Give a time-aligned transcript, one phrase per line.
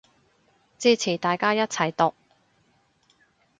[0.79, 2.15] 支持大家一齊毒